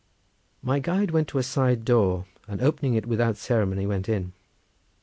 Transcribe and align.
My 0.63 0.79
guide 0.79 1.11
went 1.11 1.27
to 1.27 1.37
a 1.37 1.43
side 1.43 1.85
door, 1.85 2.25
and 2.47 2.59
opening 2.59 2.95
it 2.95 3.05
without 3.05 3.37
ceremony, 3.37 3.85
went 3.85 4.09
in. 4.09 4.33